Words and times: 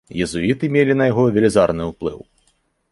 Езуіты 0.25 0.65
мелі 0.77 0.95
на 1.01 1.11
яго 1.11 1.27
велізарны 1.37 1.83
ўплыў. 1.95 2.19